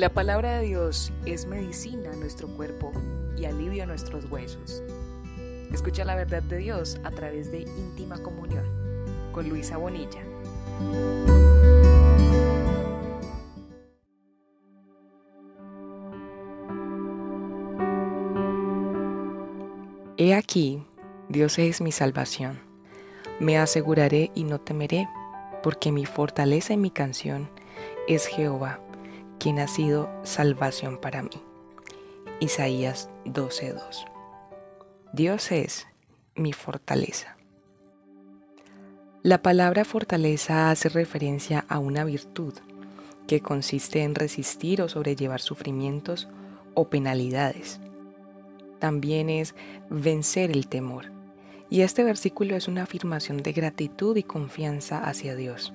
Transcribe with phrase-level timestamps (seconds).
[0.00, 2.90] La palabra de Dios es medicina a nuestro cuerpo
[3.36, 4.82] y alivio a nuestros huesos.
[5.74, 8.64] Escucha la verdad de Dios a través de íntima comunión
[9.30, 10.22] con Luisa Bonilla.
[20.16, 20.82] He aquí,
[21.28, 22.58] Dios es mi salvación.
[23.38, 25.10] Me aseguraré y no temeré,
[25.62, 27.50] porque mi fortaleza y mi canción
[28.08, 28.80] es Jehová,
[29.40, 31.30] quien ha sido salvación para mí.
[32.38, 34.04] Isaías 12:2
[35.12, 35.88] Dios es
[36.36, 37.36] mi fortaleza.
[39.22, 42.54] La palabra fortaleza hace referencia a una virtud
[43.26, 46.28] que consiste en resistir o sobrellevar sufrimientos
[46.74, 47.80] o penalidades.
[48.78, 49.54] También es
[49.88, 51.12] vencer el temor.
[51.68, 55.72] Y este versículo es una afirmación de gratitud y confianza hacia Dios.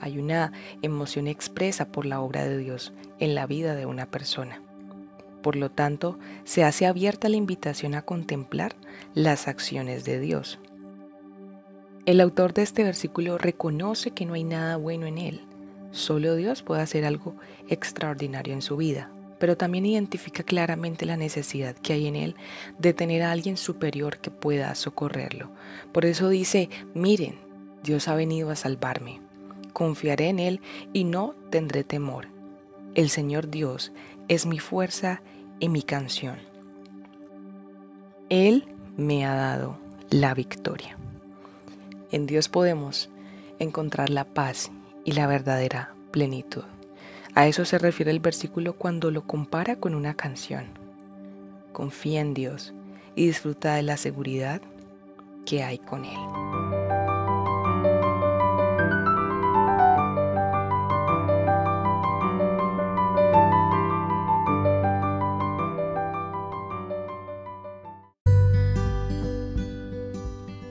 [0.00, 0.52] Hay una
[0.82, 4.62] emoción expresa por la obra de Dios en la vida de una persona.
[5.42, 8.74] Por lo tanto, se hace abierta la invitación a contemplar
[9.14, 10.58] las acciones de Dios.
[12.06, 15.42] El autor de este versículo reconoce que no hay nada bueno en él.
[15.90, 17.36] Solo Dios puede hacer algo
[17.68, 22.34] extraordinario en su vida, pero también identifica claramente la necesidad que hay en él
[22.78, 25.50] de tener a alguien superior que pueda socorrerlo.
[25.92, 27.38] Por eso dice, miren,
[27.82, 29.20] Dios ha venido a salvarme.
[29.78, 30.60] Confiaré en Él
[30.92, 32.26] y no tendré temor.
[32.96, 33.92] El Señor Dios
[34.26, 35.22] es mi fuerza
[35.60, 36.40] y mi canción.
[38.28, 38.64] Él
[38.96, 39.78] me ha dado
[40.10, 40.98] la victoria.
[42.10, 43.08] En Dios podemos
[43.60, 44.72] encontrar la paz
[45.04, 46.64] y la verdadera plenitud.
[47.36, 50.70] A eso se refiere el versículo cuando lo compara con una canción.
[51.72, 52.74] Confía en Dios
[53.14, 54.60] y disfruta de la seguridad
[55.46, 56.47] que hay con Él.